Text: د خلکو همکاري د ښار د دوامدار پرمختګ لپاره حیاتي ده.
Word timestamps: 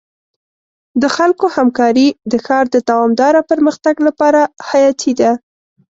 د 1.01 1.03
خلکو 1.15 1.45
همکاري 1.55 2.07
د 2.31 2.33
ښار 2.45 2.65
د 2.71 2.77
دوامدار 2.89 3.33
پرمختګ 3.51 3.95
لپاره 4.07 4.41
حیاتي 4.69 5.11
ده. 5.19 5.31